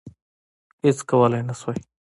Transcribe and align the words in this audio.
هیڅ 0.83 0.97
کولای 1.09 1.41
نه 1.49 1.55
سوای. 1.59 1.79